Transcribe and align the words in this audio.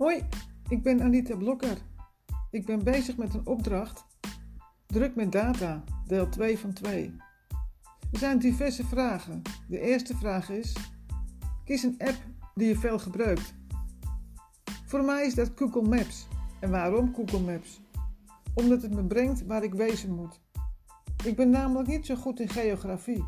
Hoi, 0.00 0.26
ik 0.68 0.82
ben 0.82 1.02
Anita 1.02 1.36
Blokker. 1.36 1.78
Ik 2.50 2.66
ben 2.66 2.84
bezig 2.84 3.16
met 3.16 3.34
een 3.34 3.46
opdracht. 3.46 4.04
Druk 4.86 5.14
met 5.14 5.32
data, 5.32 5.84
deel 6.06 6.28
2 6.28 6.58
van 6.58 6.72
2. 6.72 7.16
Er 8.12 8.18
zijn 8.18 8.38
diverse 8.38 8.84
vragen. 8.84 9.42
De 9.68 9.80
eerste 9.80 10.16
vraag 10.16 10.50
is: 10.50 10.76
kies 11.64 11.82
een 11.82 11.94
app 11.98 12.16
die 12.54 12.68
je 12.68 12.76
veel 12.76 12.98
gebruikt. 12.98 13.54
Voor 14.84 15.04
mij 15.04 15.26
is 15.26 15.34
dat 15.34 15.50
Google 15.54 15.88
Maps. 15.88 16.28
En 16.60 16.70
waarom 16.70 17.14
Google 17.14 17.40
Maps? 17.52 17.80
Omdat 18.54 18.82
het 18.82 18.94
me 18.94 19.04
brengt 19.04 19.46
waar 19.46 19.62
ik 19.62 19.74
wezen 19.74 20.14
moet. 20.14 20.40
Ik 21.24 21.36
ben 21.36 21.50
namelijk 21.50 21.88
niet 21.88 22.06
zo 22.06 22.14
goed 22.14 22.40
in 22.40 22.48
geografie 22.48 23.24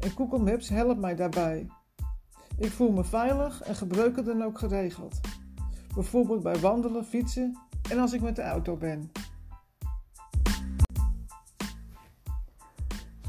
en 0.00 0.10
Google 0.10 0.38
Maps 0.38 0.68
helpt 0.68 1.00
mij 1.00 1.14
daarbij. 1.14 1.66
Ik 2.58 2.70
voel 2.70 2.92
me 2.92 3.04
veilig 3.04 3.62
en 3.62 3.76
gebruik 3.76 4.16
het 4.16 4.24
dan 4.24 4.42
ook 4.42 4.58
geregeld. 4.58 5.20
Bijvoorbeeld 5.94 6.42
bij 6.42 6.58
wandelen, 6.58 7.04
fietsen 7.04 7.58
en 7.90 7.98
als 7.98 8.12
ik 8.12 8.20
met 8.20 8.36
de 8.36 8.42
auto 8.42 8.76
ben. 8.76 9.10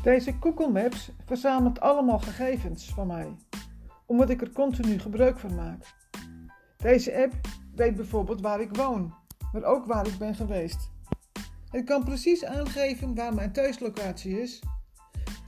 Deze 0.03 0.33
Google 0.39 0.69
Maps 0.69 1.11
verzamelt 1.25 1.79
allemaal 1.79 2.19
gegevens 2.19 2.89
van 2.93 3.07
mij, 3.07 3.35
omdat 4.05 4.29
ik 4.29 4.41
er 4.41 4.51
continu 4.51 4.99
gebruik 4.99 5.39
van 5.39 5.55
maak. 5.55 5.95
Deze 6.77 7.17
app 7.17 7.33
weet 7.75 7.95
bijvoorbeeld 7.95 8.41
waar 8.41 8.61
ik 8.61 8.75
woon, 8.75 9.13
maar 9.53 9.63
ook 9.63 9.85
waar 9.85 10.07
ik 10.07 10.17
ben 10.17 10.35
geweest. 10.35 10.91
Het 11.69 11.85
kan 11.85 12.03
precies 12.03 12.45
aangeven 12.45 13.15
waar 13.15 13.33
mijn 13.33 13.51
thuislocatie 13.51 14.41
is. 14.41 14.61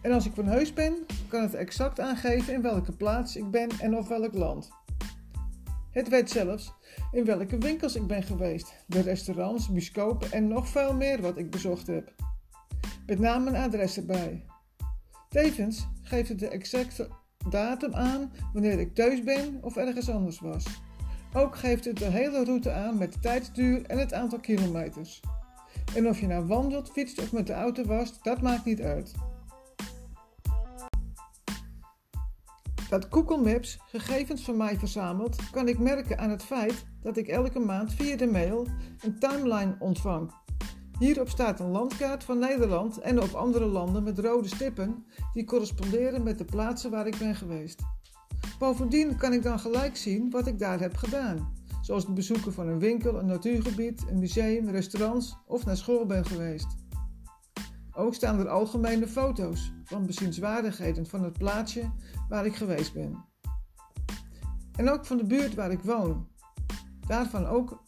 En 0.02 0.12
als 0.12 0.26
ik 0.26 0.34
van 0.34 0.48
huis 0.48 0.74
ben, 0.74 0.96
kan 1.28 1.42
het 1.42 1.54
exact 1.54 2.00
aangeven 2.00 2.54
in 2.54 2.62
welke 2.62 2.92
plaats 2.92 3.36
ik 3.36 3.52
ben 3.52 3.70
en 3.80 3.98
of 3.98 4.08
welk 4.08 4.34
land. 4.34 4.70
Het 5.96 6.10
weet 6.10 6.30
zelfs 6.30 6.74
in 7.12 7.26
welke 7.26 7.58
winkels 7.58 7.96
ik 7.96 8.08
ben 8.08 8.24
geweest, 8.24 8.74
de 8.88 9.02
restaurants, 9.02 9.70
bioscopen 9.70 10.32
en 10.32 10.48
nog 10.48 10.68
veel 10.68 10.94
meer 10.94 11.22
wat 11.22 11.38
ik 11.38 11.50
bezocht 11.50 11.88
heb. 11.88 12.14
Met 13.06 13.20
name 13.20 13.50
een 13.50 13.56
adres 13.56 13.98
erbij. 13.98 14.46
Tevens 15.30 15.88
geeft 16.02 16.30
het 16.30 16.40
de 16.40 16.48
exacte 16.48 17.10
datum 17.50 17.94
aan 17.94 18.32
wanneer 18.54 18.80
ik 18.80 18.96
thuis 18.96 19.24
ben 19.24 19.58
of 19.62 19.76
ergens 19.76 20.10
anders 20.10 20.40
was. 20.40 20.66
Ook 21.34 21.56
geeft 21.56 21.86
het 21.86 21.98
de 21.98 22.06
hele 22.06 22.44
route 22.44 22.72
aan 22.72 22.98
met 22.98 23.14
de 23.14 23.20
tijdsduur 23.20 23.86
en 23.86 23.98
het 23.98 24.14
aantal 24.14 24.40
kilometers. 24.40 25.22
En 25.96 26.08
of 26.08 26.20
je 26.20 26.28
nou 26.28 26.46
wandelt, 26.46 26.92
fietst 26.92 27.22
of 27.22 27.32
met 27.32 27.48
de 27.48 27.54
auto 27.54 27.84
was, 27.84 28.22
dat 28.22 28.42
maakt 28.42 28.66
niet 28.66 28.82
uit. 28.82 29.14
Dat 32.90 33.08
Google 33.10 33.38
Maps 33.38 33.80
gegevens 33.86 34.44
van 34.44 34.58
mij 34.58 34.78
verzamelt, 34.78 35.50
kan 35.52 35.68
ik 35.68 35.80
merken 35.80 36.18
aan 36.18 36.30
het 36.30 36.44
feit 36.44 36.86
dat 37.02 37.18
ik 37.18 37.28
elke 37.28 37.60
maand 37.60 37.94
via 37.94 38.16
de 38.16 38.28
mail 38.28 38.68
een 39.02 39.20
timeline 39.20 39.76
ontvang. 39.80 40.32
Hierop 41.00 41.30
staat 41.30 41.60
een 41.60 41.72
landkaart 41.72 42.24
van 42.24 42.40
Nederland 42.40 43.00
en 43.00 43.22
op 43.22 43.34
andere 43.34 43.66
landen 43.66 44.04
met 44.04 44.20
rode 44.20 44.48
stippen 44.48 45.06
die 45.34 45.46
corresponderen 45.46 46.24
met 46.24 46.38
de 46.38 46.46
plaatsen 46.46 46.92
waar 46.92 47.08
ik 47.08 47.18
ben 47.18 47.36
geweest. 47.36 47.82
Bovendien 48.60 49.18
kan 49.18 49.34
ik 49.34 49.44
dan 49.44 49.60
gelijk 49.60 49.98
zien 49.98 50.30
wat 50.30 50.48
ik 50.48 50.60
daar 50.60 50.80
heb 50.80 50.96
gedaan, 50.96 51.54
zoals 51.82 52.06
het 52.06 52.14
bezoeken 52.14 52.54
van 52.54 52.68
een 52.68 52.80
winkel, 52.80 53.20
een 53.20 53.26
natuurgebied, 53.26 54.06
een 54.10 54.20
museum, 54.20 54.70
restaurants 54.70 55.38
of 55.48 55.66
naar 55.66 55.78
school 55.78 56.06
ben 56.06 56.26
geweest. 56.26 56.85
Ook 57.98 58.14
staan 58.14 58.40
er 58.40 58.50
algemene 58.50 59.08
foto's 59.08 59.74
van 59.84 60.06
bezienswaardigheden 60.06 61.08
van 61.08 61.24
het 61.24 61.38
plaatsje 61.38 61.92
waar 62.30 62.46
ik 62.46 62.56
geweest 62.56 62.94
ben. 62.94 63.26
En 64.76 64.90
ook 64.90 65.06
van 65.06 65.18
de 65.18 65.26
buurt 65.26 65.54
waar 65.54 65.72
ik 65.72 65.82
woon. 65.82 66.28
Daarvan 67.08 67.46
ook 67.46 67.84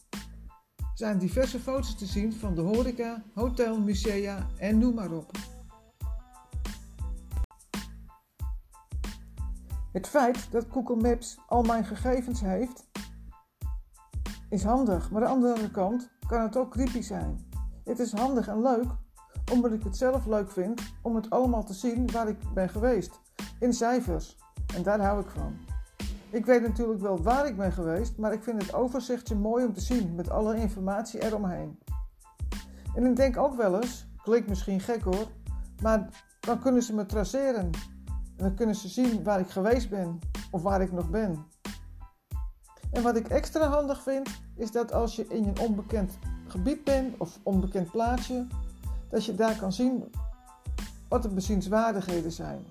zijn 0.94 1.18
diverse 1.18 1.60
foto's 1.60 1.96
te 1.96 2.06
zien 2.06 2.32
van 2.32 2.54
de 2.54 2.60
horeca, 2.60 3.22
hotel, 3.34 3.80
musea 3.80 4.46
en 4.58 4.78
noem 4.78 4.94
maar 4.94 5.12
op. 5.12 5.30
Het 9.92 10.08
feit 10.08 10.50
dat 10.50 10.66
Google 10.70 10.96
Maps 10.96 11.38
al 11.46 11.62
mijn 11.62 11.84
gegevens 11.84 12.40
heeft, 12.40 12.86
is 14.48 14.62
handig, 14.62 15.10
maar 15.10 15.24
aan 15.24 15.40
de 15.40 15.48
andere 15.48 15.70
kant 15.70 16.10
kan 16.26 16.42
het 16.42 16.56
ook 16.56 16.70
creepy 16.70 17.00
zijn. 17.00 17.48
Het 17.84 17.98
is 17.98 18.12
handig 18.12 18.48
en 18.48 18.62
leuk, 18.62 18.86
omdat 19.50 19.72
ik 19.72 19.82
het 19.82 19.96
zelf 19.96 20.26
leuk 20.26 20.50
vind 20.50 20.82
om 21.02 21.14
het 21.14 21.30
allemaal 21.30 21.64
te 21.64 21.72
zien 21.72 22.10
waar 22.10 22.28
ik 22.28 22.38
ben 22.54 22.68
geweest, 22.68 23.20
in 23.60 23.72
cijfers. 23.72 24.36
En 24.74 24.82
daar 24.82 25.00
hou 25.00 25.20
ik 25.20 25.28
van. 25.28 25.56
Ik 26.30 26.46
weet 26.46 26.62
natuurlijk 26.62 27.00
wel 27.00 27.22
waar 27.22 27.46
ik 27.46 27.56
ben 27.56 27.72
geweest, 27.72 28.16
maar 28.16 28.32
ik 28.32 28.42
vind 28.42 28.62
het 28.62 28.74
overzichtje 28.74 29.34
mooi 29.34 29.64
om 29.64 29.72
te 29.72 29.80
zien 29.80 30.14
met 30.14 30.30
alle 30.30 30.56
informatie 30.56 31.22
eromheen. 31.22 31.78
En 32.94 33.06
ik 33.06 33.16
denk 33.16 33.36
ook 33.36 33.56
wel 33.56 33.74
eens, 33.74 34.06
klinkt 34.22 34.48
misschien 34.48 34.80
gek 34.80 35.02
hoor, 35.02 35.26
maar 35.82 36.08
dan 36.40 36.60
kunnen 36.60 36.82
ze 36.82 36.94
me 36.94 37.06
traceren. 37.06 37.70
En 38.36 38.44
dan 38.44 38.54
kunnen 38.54 38.74
ze 38.74 38.88
zien 38.88 39.22
waar 39.22 39.40
ik 39.40 39.48
geweest 39.48 39.90
ben 39.90 40.18
of 40.50 40.62
waar 40.62 40.80
ik 40.80 40.92
nog 40.92 41.10
ben. 41.10 41.46
En 42.92 43.02
wat 43.02 43.16
ik 43.16 43.28
extra 43.28 43.68
handig 43.68 44.02
vind, 44.02 44.40
is 44.56 44.70
dat 44.70 44.92
als 44.92 45.16
je 45.16 45.26
in 45.28 45.44
een 45.44 45.58
onbekend 45.58 46.18
gebied 46.46 46.84
bent 46.84 47.14
of 47.18 47.38
onbekend 47.42 47.90
plaatsje, 47.90 48.46
dat 49.10 49.24
je 49.24 49.34
daar 49.34 49.56
kan 49.56 49.72
zien 49.72 50.04
wat 51.08 51.22
de 51.22 51.28
bezienswaardigheden 51.28 52.32
zijn. 52.32 52.64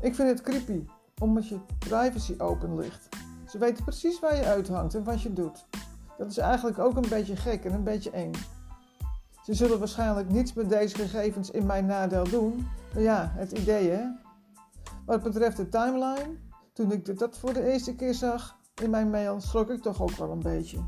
Ik 0.00 0.14
vind 0.14 0.28
het 0.28 0.40
creepy, 0.40 0.84
omdat 1.20 1.48
je 1.48 1.58
privacy 1.78 2.34
open 2.38 2.76
ligt. 2.76 3.08
Ze 3.48 3.58
weten 3.58 3.84
precies 3.84 4.20
waar 4.20 4.36
je 4.36 4.44
uithangt 4.44 4.94
en 4.94 5.04
wat 5.04 5.22
je 5.22 5.32
doet. 5.32 5.66
Dat 6.18 6.30
is 6.30 6.38
eigenlijk 6.38 6.78
ook 6.78 6.96
een 6.96 7.08
beetje 7.08 7.36
gek 7.36 7.64
en 7.64 7.72
een 7.72 7.84
beetje 7.84 8.10
eng. 8.10 8.32
Ze 9.42 9.54
zullen 9.54 9.78
waarschijnlijk 9.78 10.30
niets 10.30 10.52
met 10.52 10.68
deze 10.68 10.96
gegevens 10.96 11.50
in 11.50 11.66
mijn 11.66 11.86
nadeel 11.86 12.28
doen, 12.28 12.68
maar 12.94 13.02
ja, 13.02 13.32
het 13.34 13.52
idee 13.52 13.90
hè. 13.90 14.04
Wat 15.06 15.22
betreft 15.22 15.56
de 15.56 15.68
timeline, 15.68 16.36
toen 16.72 16.92
ik 16.92 17.18
dat 17.18 17.38
voor 17.38 17.52
de 17.52 17.72
eerste 17.72 17.94
keer 17.94 18.14
zag 18.14 18.58
in 18.82 18.90
mijn 18.90 19.10
mail, 19.10 19.40
schrok 19.40 19.70
ik 19.70 19.82
toch 19.82 20.02
ook 20.02 20.16
wel 20.16 20.30
een 20.30 20.42
beetje. 20.42 20.78